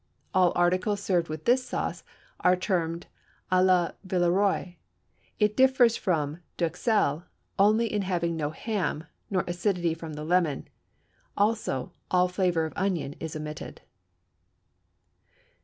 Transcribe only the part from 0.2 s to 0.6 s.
All